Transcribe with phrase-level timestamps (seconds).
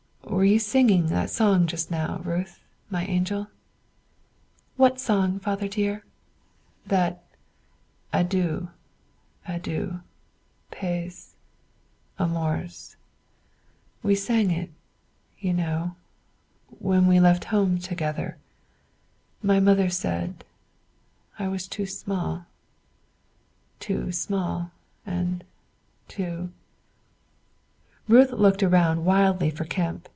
[0.23, 3.49] "Were you singing that song just now, Ruth, my angel?"
[4.75, 6.03] "What son, Father dear?"
[6.83, 7.23] "That
[8.11, 8.69] 'Adieu,
[9.47, 10.01] adieu
[10.71, 11.35] pays
[12.17, 12.95] amours'
[14.01, 14.71] we sang it
[15.39, 15.95] you know
[16.79, 18.37] when we left home together
[19.43, 20.43] my mother said
[21.37, 22.45] I was too small
[23.79, 24.71] too small
[25.05, 25.43] and
[26.07, 26.51] too"
[28.07, 30.07] Ruth looked around wildly for Kemp.